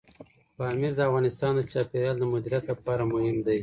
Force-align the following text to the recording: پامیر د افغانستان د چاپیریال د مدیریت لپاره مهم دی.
پامیر 0.57 0.91
د 0.95 0.99
افغانستان 1.09 1.51
د 1.55 1.61
چاپیریال 1.71 2.15
د 2.19 2.23
مدیریت 2.33 2.63
لپاره 2.71 3.03
مهم 3.13 3.37
دی. 3.45 3.59